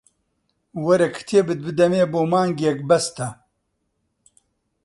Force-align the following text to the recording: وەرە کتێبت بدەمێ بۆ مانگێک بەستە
وەرە 0.85 1.07
کتێبت 1.15 1.59
بدەمێ 1.67 2.03
بۆ 2.11 2.21
مانگێک 2.31 2.79
بەستە 2.89 3.29